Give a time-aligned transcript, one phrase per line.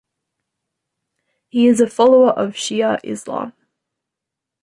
[1.49, 3.53] He is a follower of Shia Islam.